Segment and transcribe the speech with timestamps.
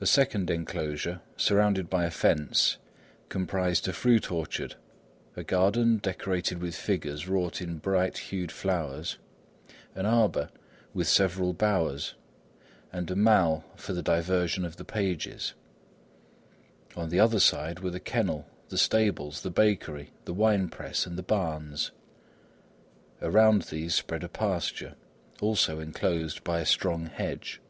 [0.00, 2.78] A second enclosure, surrounded by a fence,
[3.28, 4.74] comprised a fruit orchard,
[5.36, 9.18] a garden decorated with figures wrought in bright hued flowers,
[9.94, 10.48] an arbour
[10.94, 12.14] with several bowers,
[12.90, 15.52] and a mall for the diversion of the pages.
[16.96, 21.18] On the other side were the kennel, the stables, the bakery, the wine press and
[21.18, 21.90] the barns.
[23.20, 24.94] Around these spread a pasture,
[25.42, 27.60] also enclosed by a strong hedge.